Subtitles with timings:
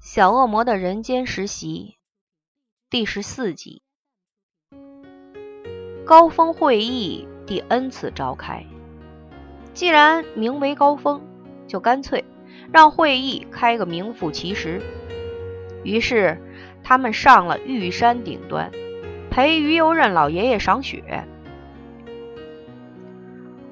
[0.00, 1.96] 小恶魔的人间实习
[2.88, 3.82] 第十四集，
[6.06, 8.64] 高峰会议第 N 次召开。
[9.74, 11.20] 既然名为高峰，
[11.66, 12.24] 就干脆
[12.72, 14.80] 让会议开个名副其实。
[15.82, 16.40] 于是
[16.84, 18.70] 他们上了玉山顶端，
[19.30, 21.26] 陪于右任老爷爷赏雪。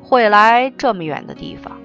[0.02, 1.80] 会来这么远的地方，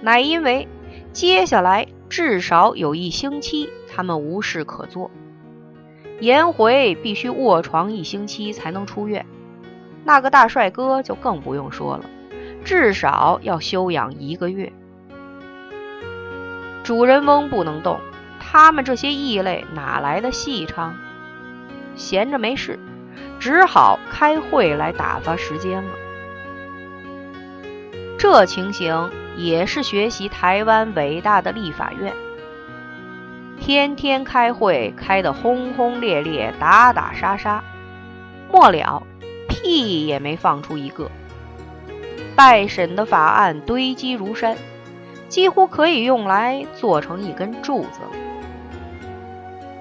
[0.00, 0.66] 乃因为
[1.12, 3.68] 接下来至少有一星期。
[3.94, 5.10] 他们无事可做，
[6.20, 9.26] 颜回必须卧床一星期才能出院，
[10.04, 12.04] 那个大帅哥就更不用说了，
[12.64, 14.72] 至少要休养一个月。
[16.82, 18.00] 主人翁不能动，
[18.40, 20.94] 他们这些异类哪来的戏唱？
[21.94, 22.78] 闲着没事，
[23.38, 25.90] 只好开会来打发时间了。
[28.18, 32.14] 这情形也是学习台湾伟大的立法院。
[33.64, 37.62] 天天开会，开得轰轰烈烈，打打杀杀，
[38.50, 39.04] 末了
[39.48, 41.08] 屁也没放出一个。
[42.34, 44.56] 待审的法案堆积如山，
[45.28, 48.00] 几乎可以用来做成一根柱子。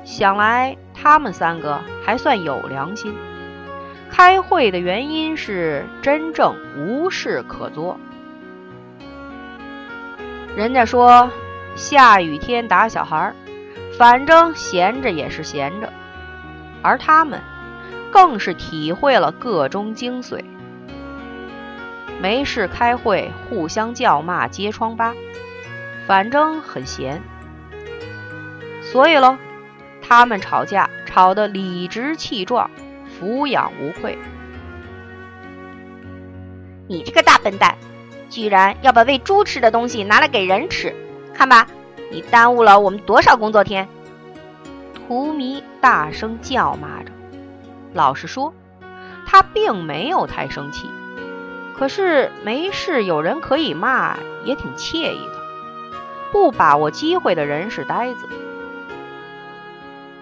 [0.04, 3.16] 想来他们三个还算有良心，
[4.12, 7.98] 开会的原因是真正无事可做。
[10.56, 11.32] 人家说
[11.76, 13.36] 下雨天打小孩儿。
[14.02, 15.94] 反正闲着也是闲着，
[16.82, 17.40] 而他们
[18.12, 20.44] 更是体会了个中精髓。
[22.20, 25.14] 没事开会，互相叫骂揭疮疤，
[26.08, 27.22] 反正很闲。
[28.82, 29.38] 所以喽，
[30.02, 32.72] 他们吵架吵得理直气壮，
[33.06, 34.18] 俯仰无愧。
[36.88, 37.78] 你这个大笨蛋，
[38.32, 40.92] 居然要把喂猪吃的东西拿来给人吃，
[41.36, 41.68] 看吧！
[42.12, 43.88] 你耽误了我们多少工作天？
[45.08, 47.12] 荼蘼大声叫骂着。
[47.94, 48.54] 老实说，
[49.26, 50.90] 他并没有太生气，
[51.78, 55.42] 可是没事有人可以骂，也挺惬意的。
[56.34, 58.28] 不把握机会的人是呆子。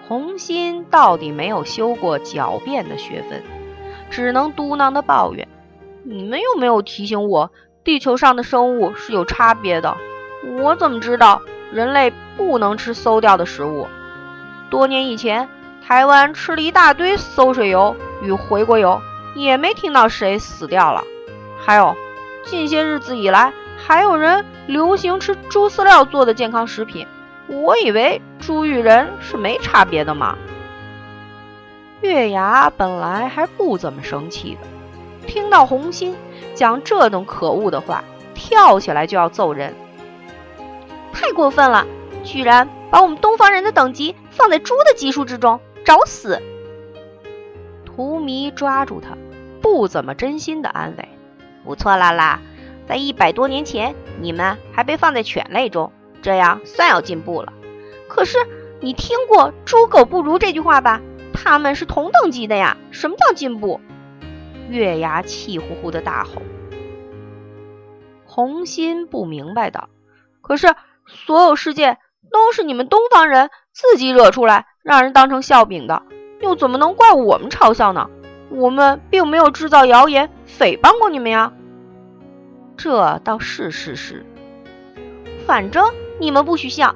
[0.06, 3.42] 红心到底没有修过狡辩的学分，
[4.10, 5.48] 只能嘟囔的抱怨
[6.02, 7.52] ：“你们又没有提醒我，
[7.82, 9.96] 地球上的生物是有差别的？
[10.58, 11.42] 我怎么知道？”
[11.72, 13.86] 人类不能吃馊掉的食物。
[14.68, 15.48] 多年以前，
[15.86, 19.00] 台湾吃了一大堆馊水油与回锅油，
[19.34, 21.04] 也没听到谁死掉了。
[21.58, 21.94] 还有，
[22.44, 27.06] 近些日子以来，还有人流行吃猪饲料做的健康食品。
[27.46, 30.36] 我以为猪与人是没差别的嘛。
[32.00, 36.16] 月牙本来还不怎么生气的，听到红心
[36.54, 38.02] 讲这种可恶的话，
[38.34, 39.74] 跳起来就要揍人。
[41.20, 41.86] 太过分了！
[42.24, 46.40] 居然把我们东方人的等级放在猪的级数之中，找死！
[47.84, 49.18] 荼蘼抓住他，
[49.60, 51.08] 不怎么真心的安慰
[51.62, 52.40] ：“不错啦啦，
[52.88, 55.92] 在一百多年前，你们还被放在犬类中，
[56.22, 57.52] 这样算有进步了。
[58.08, 58.38] 可是
[58.80, 61.02] 你听过‘猪狗不如’这句话吧？
[61.34, 62.78] 他们是同等级的呀！
[62.92, 63.78] 什么叫进步？”
[64.70, 66.40] 月牙气呼呼的大吼。
[68.24, 69.90] 红心不明白的，
[70.40, 70.74] 可是。
[71.12, 71.98] 所有事件
[72.30, 76.02] 都是你们东方人自己惹出来，让人当成笑柄的，
[76.40, 78.08] 又怎么能怪我们嘲笑呢？
[78.50, 81.52] 我们并没有制造谣言诽谤过你们呀。
[82.76, 84.24] 这倒是事实。
[85.46, 85.84] 反正
[86.18, 86.94] 你们不许笑，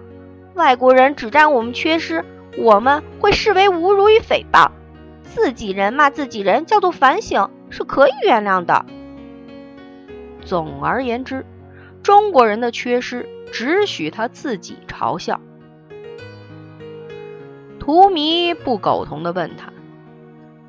[0.55, 2.25] 外国人指摘我们缺失，
[2.57, 4.71] 我们会视为侮辱与诽谤。
[5.23, 8.87] 自己人骂自己人叫做反省，是可以原谅的。
[10.45, 11.45] 总而言之，
[12.05, 13.29] 中国人的缺失。
[13.53, 15.41] 只许他自己嘲笑。
[17.79, 19.73] 荼蘼不苟同的问他：“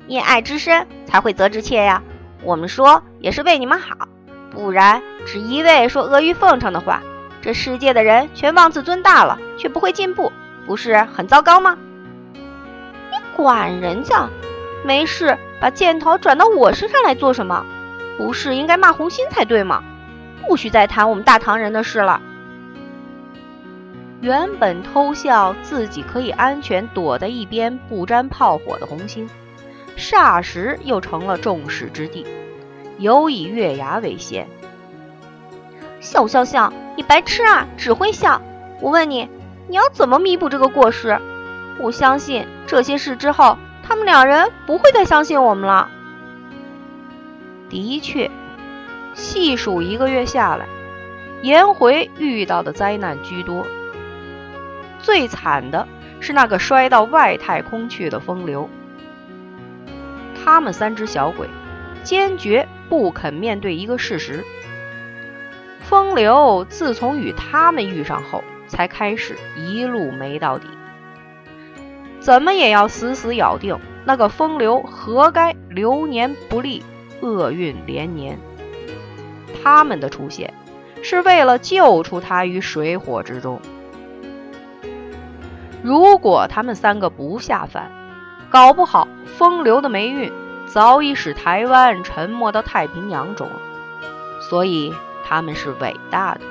[0.06, 2.04] 因爱之深才会责之切呀？
[2.44, 4.06] 我们说也是为你们好，
[4.52, 7.02] 不然只一味说阿谀奉承的话，
[7.42, 10.30] 这世界的人全妄自尊大了，却不会进步，
[10.64, 11.76] 不是很糟糕吗？”
[13.10, 14.28] 你管人家？
[14.84, 17.66] 没事把箭头转到我身上来做什么？
[18.16, 19.82] 不是应该骂红心才对吗？
[20.42, 22.20] 不许再谈我们大唐人的事了。
[24.20, 29.28] 原本偷笑自己可以安全躲在一边不沾炮火的红星，
[29.96, 32.26] 霎时又成了众矢之的，
[32.98, 34.48] 尤以月牙为先。
[36.00, 38.40] 笑笑笑，你白痴啊，只会笑！
[38.80, 39.28] 我问你，
[39.68, 41.20] 你要怎么弥补这个过失？
[41.78, 45.88] 我相信这些事之后，他们两人不会再相信我们了。
[47.68, 48.30] 的确，
[49.16, 50.66] 细数一个月下来，
[51.42, 53.66] 颜回遇到的灾难居多。
[55.00, 55.88] 最惨的
[56.20, 58.68] 是那个摔到外太空去的风流。
[60.44, 61.48] 他们三只小鬼
[62.04, 64.44] 坚决不肯面对一个事实：
[65.80, 70.68] 风流自从与他们遇上后，才开始一路没到底。
[72.20, 76.84] 怎么也要死死咬定那个风流活该流年不利，
[77.22, 78.38] 厄运连年。
[79.66, 80.54] 他们的出现
[81.02, 83.60] 是为了救出他于水火之中。
[85.82, 87.90] 如果他们三个不下凡，
[88.48, 90.32] 搞不好风流的霉运
[90.66, 93.56] 早已使台湾沉没到太平洋中了。
[94.48, 96.42] 所以他们是伟大的。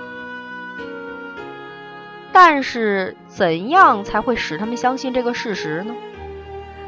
[2.34, 5.96] 但是，怎样才会使他们相信这个事实呢？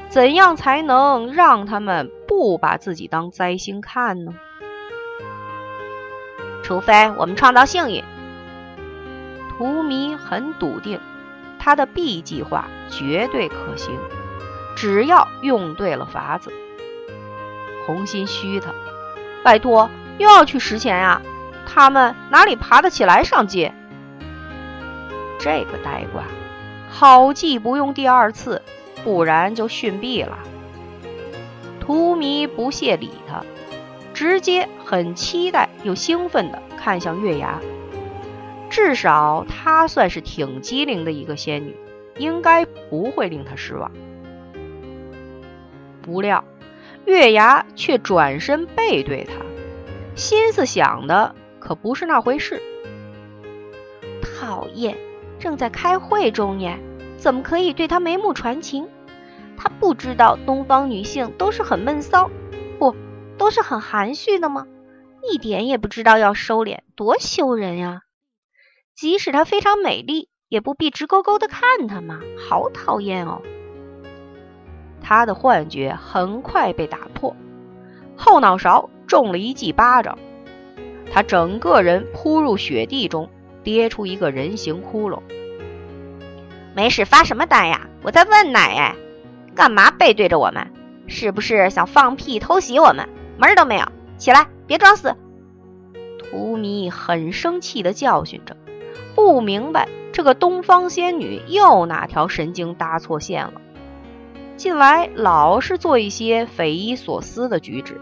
[0.09, 4.33] 怎样才能让他们不把自己当灾星看呢？
[6.67, 8.03] 除非我们创造幸运。
[9.49, 10.99] 图迷很笃定，
[11.57, 13.97] 他的 B 计划绝对可行，
[14.75, 16.51] 只要用对了法子。
[17.85, 18.73] 红心虚他，
[19.45, 21.21] 拜托，又要去拾钱呀？
[21.65, 23.73] 他们哪里爬得起来上街？
[25.39, 26.23] 这个呆瓜，
[26.89, 28.61] 好计不用第二次，
[29.05, 30.37] 不然就逊毙了。
[31.79, 33.45] 图迷不屑理他，
[34.13, 37.59] 直接很期待又兴奋地看向月牙。
[38.69, 41.75] 至少她算是挺机灵的一个仙女，
[42.17, 43.89] 应该不会令他失望。
[46.01, 46.43] 不料
[47.05, 49.33] 月牙却转身背对他，
[50.15, 52.61] 心思想的可不是那回事。
[54.21, 54.97] 讨厌！
[55.39, 56.77] 正在开会中呢，
[57.17, 58.87] 怎么可以对他眉目传情？
[59.55, 62.29] 他不知道东方女性都是很闷骚，
[62.77, 62.95] 不，
[63.37, 64.67] 都是很含蓄的吗？
[65.31, 68.01] 一点也不知道要收敛，多羞人呀！
[68.95, 72.19] 即使她非常美丽，也不必直勾勾的看她嘛，
[72.49, 73.41] 好讨厌哦！
[75.01, 77.35] 他的幻觉很快被打破，
[78.15, 80.17] 后脑勺中了一记巴掌，
[81.11, 83.29] 他整个人扑入雪地中。
[83.63, 85.21] 跌出一个人形窟窿。
[86.73, 87.89] 没事，发什么呆呀？
[88.01, 88.95] 我在问奶哎，
[89.53, 90.71] 干嘛背对着我们？
[91.07, 93.09] 是不是想放屁偷袭我们？
[93.37, 93.85] 门儿都没有！
[94.17, 95.15] 起来，别装死！
[96.19, 98.57] 图迷很生气地教训着，
[99.15, 103.53] 不明白这个东方仙女又哪条神经搭错线了。
[104.57, 108.01] 近来老是做一些匪夷所思的举止，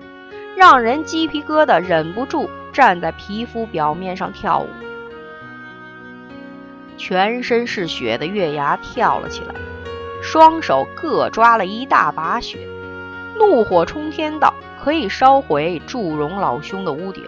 [0.57, 4.67] 让人鸡皮疙瘩忍不住站在皮肤表面上跳舞。
[6.97, 9.53] 全身是血的月牙跳了起来，
[10.23, 12.57] 双手各抓了一大把血，
[13.37, 14.53] 怒火冲天道
[14.85, 17.27] ：“可以烧毁祝融老兄的屋顶。”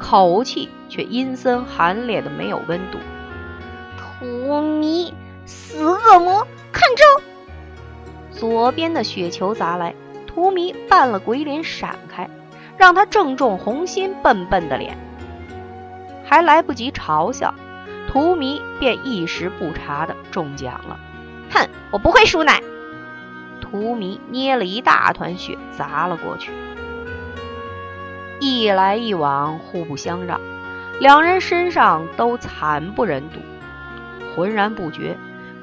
[0.00, 2.98] 口气却阴森寒冽的没有温度。
[3.98, 5.12] 图迷，
[5.44, 7.04] 死恶魔，看招！
[8.30, 9.94] 左边的雪球砸来，
[10.26, 12.28] 图迷扮了鬼脸闪开，
[12.78, 14.96] 让他正中红心笨笨的脸，
[16.24, 17.54] 还来不及嘲笑。
[18.08, 20.98] 图迷便一时不察的中奖了，
[21.50, 22.60] 哼，我不会输奶。
[23.72, 26.52] 图迷捏了一大团雪砸了过去，
[28.38, 30.38] 一来一往互不相让，
[31.00, 33.38] 两人身上都惨不忍睹。
[34.36, 35.16] 浑然不觉，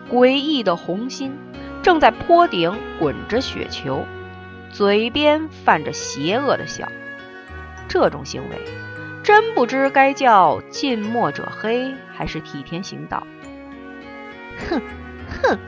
[0.09, 1.37] 诡异的红心
[1.83, 4.07] 正在坡顶滚着雪球，
[4.71, 6.87] 嘴边泛着邪恶的笑。
[7.87, 8.59] 这种行为。
[9.21, 13.27] 真不知该叫近墨者黑，还是替天行道。
[14.67, 14.81] 哼
[15.43, 15.59] 哼，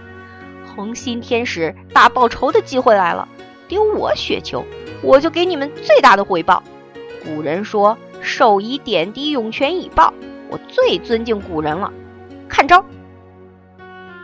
[0.82, 3.28] 红心天使大报仇的机会来了，
[3.68, 4.66] 丢我雪球，
[5.04, 6.64] 我就给你们最大的回报。
[7.24, 10.12] 古人说“授以点滴，涌泉以报”，
[10.50, 11.94] 我最尊敬古人了。
[12.50, 12.84] 看招！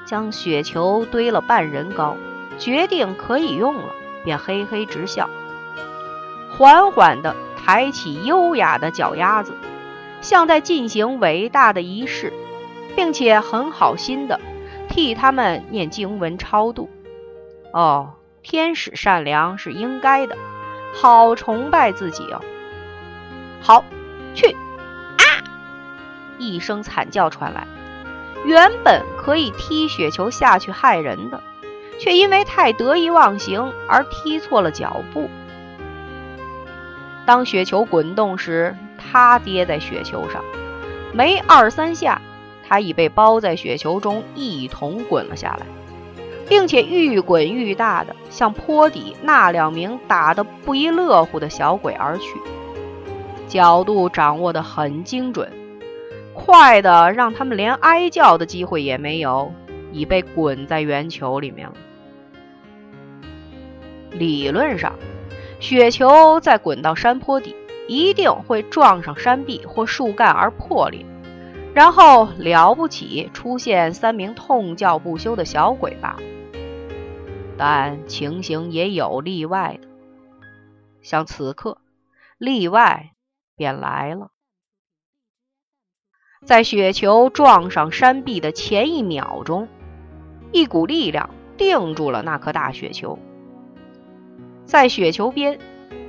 [0.07, 2.17] 将雪球堆了半人高，
[2.57, 5.29] 决定可以用了，便嘿嘿直笑，
[6.57, 7.35] 缓缓的。
[7.55, 9.53] 抬起优雅的脚丫子，
[10.21, 12.31] 像在进行伟大的仪式，
[12.95, 14.39] 并且很好心的
[14.87, 16.89] 替他们念经文超度。
[17.73, 20.37] 哦，天使善良是应该的，
[20.93, 22.41] 好崇拜自己哦。
[23.61, 23.83] 好，
[24.33, 24.55] 去！
[25.17, 25.25] 啊！
[26.37, 27.67] 一声惨叫传来，
[28.45, 31.41] 原本可以踢雪球下去害人的，
[31.99, 35.29] 却因为太得意忘形而踢错了脚步。
[37.25, 40.43] 当雪球滚动时，他跌在雪球上，
[41.13, 42.21] 没二三下，
[42.67, 45.65] 他已被包在雪球中一同滚了下来，
[46.47, 52.39] 并且愈滚愈大的向坡底那两名打得不亦乐乎的小鬼而去，
[53.47, 55.51] 角度掌握得很精准，
[56.33, 59.51] 快的让他们连哀叫的机会也没有，
[59.91, 61.73] 已被滚在圆球里面了。
[64.11, 64.93] 理论上，
[65.59, 67.55] 雪球在滚到山坡底，
[67.87, 71.05] 一定会撞上山壁或树干而破裂，
[71.77, 76.21] 然后了不起出现三名痛叫不休的小鬼罢了。
[77.55, 79.87] 但情形也有例外的，
[81.03, 81.77] 像此刻，
[82.39, 83.11] 例外
[83.55, 84.31] 便来了。
[86.43, 89.67] 在雪球撞上山壁的前一秒钟，
[90.51, 93.19] 一股力量定住了那颗大雪球。
[94.65, 95.59] 在雪球边，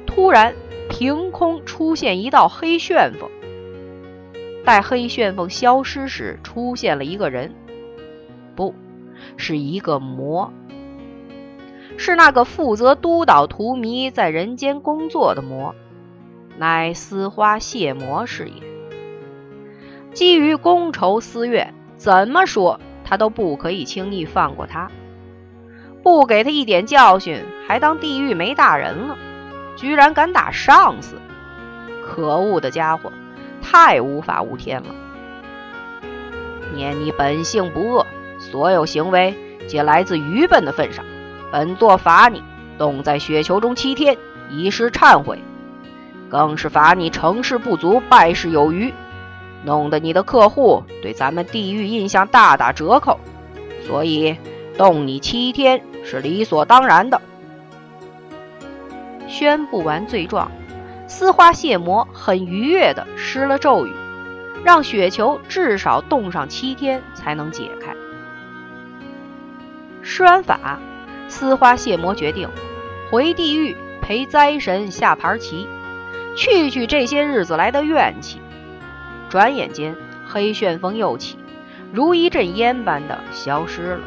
[0.07, 0.55] 突然
[0.89, 3.29] 凭空出现一道黑旋风。
[4.69, 7.55] 待黑旋风消失时，出现了一个人，
[8.55, 8.75] 不
[9.39, 10.53] 是一个魔，
[11.97, 15.75] 是那个负责督导荼蘼在人间工作的魔，
[16.59, 18.63] 乃丝花谢魔是也。
[20.13, 24.91] 基于公仇私怨，怎么说他都不可以轻易放过他。
[26.03, 29.17] 不给他一点教训，还当地狱没大人了，
[29.77, 31.17] 居然敢打上司！
[32.05, 33.11] 可恶的家伙，
[33.63, 34.89] 太无法无天了！
[36.75, 38.07] 念你本性不恶，
[38.39, 39.35] 所有行为
[39.67, 41.05] 皆来自愚笨的份上，
[41.51, 42.43] 本座罚你
[42.79, 44.17] 冻在雪球中七天，
[44.51, 45.39] 以示忏悔；
[46.29, 48.93] 更是罚你成事不足，败事有余，
[49.65, 53.19] 弄得你的客户对咱们地狱印象大打折扣。
[53.87, 54.37] 所以。
[54.77, 57.21] 冻你七天是理所当然的。
[59.27, 60.49] 宣布完罪状，
[61.09, 63.93] 丝花谢魔很愉悦地施了咒语，
[64.63, 67.97] 让雪球至少冻上七天才能解开。
[70.03, 70.79] 施完法，
[71.27, 72.49] 丝花谢魔决定
[73.11, 75.67] 回地狱陪灾神下盘棋，
[76.37, 78.39] 去去这些日子来的怨气。
[79.31, 79.97] 转眼间，
[80.27, 81.39] 黑旋风又起，
[81.91, 84.01] 如一阵烟般的消失了。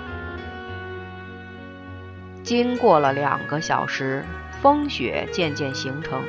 [2.44, 4.24] 经过了两个小时，
[4.62, 6.24] 风雪渐渐形成，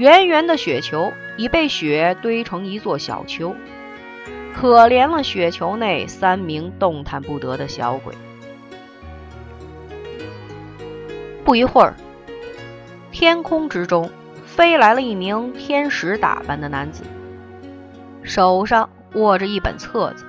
[0.00, 3.54] 圆圆的雪球已被雪堆成一座小丘。
[4.54, 8.14] 可怜了雪球内三名动弹不得的小鬼。
[11.44, 11.94] 不一会儿，
[13.12, 14.10] 天空之中
[14.46, 17.04] 飞来了一名天使打扮的男子，
[18.22, 20.24] 手上握着一本册子，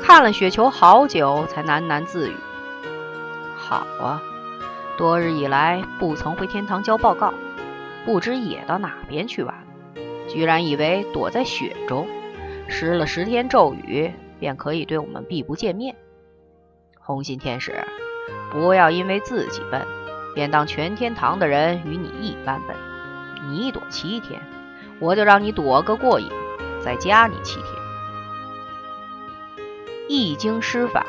[0.00, 2.34] 看了雪球好久，才喃喃自语。
[3.56, 4.22] 好啊，
[4.96, 7.34] 多日以来不曾回天堂交报告，
[8.08, 9.54] 不知野到哪边去玩。
[10.30, 12.08] 居然以为躲在雪中，
[12.66, 14.10] 施了十天咒语，
[14.40, 15.94] 便可以对我们避不见面。
[16.98, 17.84] 红心天使，
[18.50, 19.86] 不要因为自己笨，
[20.34, 22.74] 便当全天堂的人与你一般笨。
[23.50, 24.40] 你躲七天，
[25.00, 26.30] 我就让你躲个过瘾，
[26.82, 27.66] 再加你七天。
[30.08, 31.04] 一经施法。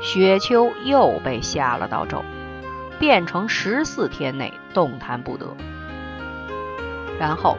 [0.00, 2.24] 雪丘又被下了道咒，
[3.00, 5.48] 变成十四天内动弹不得。
[7.18, 7.56] 然后，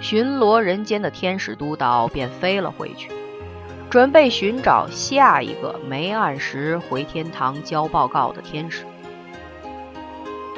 [0.00, 3.10] 巡逻人间的天使督导便飞了回去，
[3.90, 8.84] 准备寻找下一个没按时回天堂交报告的天使。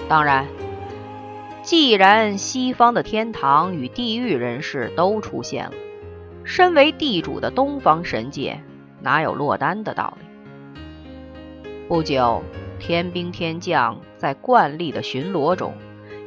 [0.08, 0.46] 当然，
[1.62, 5.72] 既然西方的天堂与地狱人士都出现了，
[6.44, 8.60] 身为地主的东方神界
[9.00, 10.26] 哪有落单的道理？
[11.88, 12.42] 不久，
[12.78, 15.74] 天兵天将在惯例的巡逻中，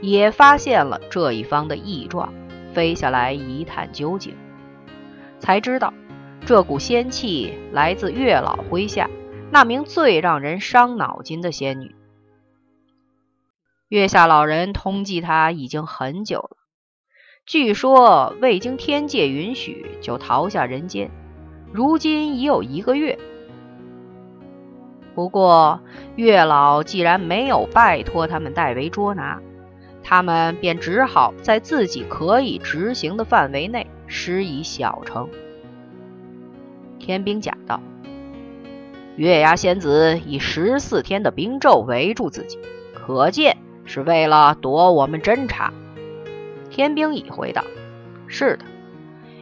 [0.02, 2.34] 也发现了这一方的异状，
[2.74, 4.34] 飞下来一探究竟，
[5.40, 5.94] 才知道
[6.46, 9.10] 这股仙气来自月老麾下
[9.52, 11.96] 那名最让人伤脑筋的仙女。
[13.88, 16.58] 月下老人通缉他已经很久了，
[17.46, 21.10] 据说未经天界允许就逃下人间，
[21.74, 23.18] 如今已有一个月。
[25.16, 25.82] 不过，
[26.16, 29.42] 月老既然没有拜托他们代为捉拿，
[30.10, 35.30] 他们便只好在自己可以执行的范围内施以小惩。
[36.98, 37.80] 天兵甲道
[39.18, 42.58] ：“月牙仙子以十四天的冰咒围住自己，
[42.96, 45.72] 可见是为了躲我们侦查。”
[46.72, 47.64] 天兵乙回道
[48.26, 48.66] ：“是的，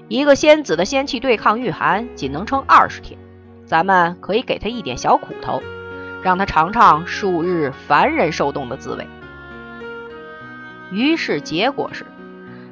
[0.10, 3.18] 一个仙子的仙气对抗御寒，仅能撑二十天。”
[3.66, 5.62] 咱们可以给他一点小苦头，
[6.22, 9.08] 让他尝尝数日凡人受冻的滋味。
[10.92, 12.06] 于是结果是，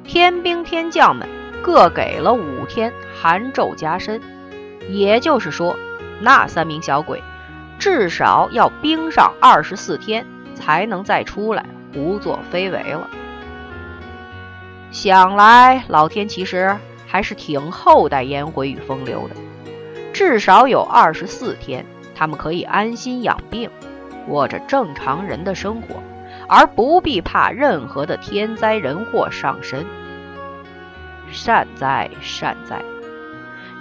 [0.03, 1.27] 天兵天将们
[1.61, 4.21] 各给了五天寒咒加身，
[4.89, 5.75] 也就是说，
[6.21, 7.21] 那三名小鬼
[7.77, 13.09] 至少要冰上二十四天才能再出来胡作非为了。
[14.91, 19.35] 想来老天其实还是挺厚待烟灰与风流的。
[20.13, 23.69] 至少有二十四天，他们可以安心养病，
[24.25, 26.01] 过着正常人的生活，
[26.47, 29.85] 而不必怕任何的天灾人祸上身。
[31.31, 32.81] 善哉善哉。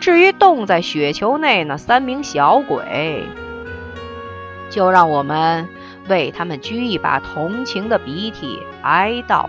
[0.01, 3.27] 至于冻在雪球内那三名小鬼，
[4.71, 5.69] 就让我们
[6.09, 9.47] 为他们掬一把同情的鼻涕，哀悼。